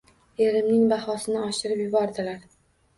Emning 0.45 0.87
bahosini 0.95 1.45
oshirib 1.51 1.87
yubordilar 1.87 2.45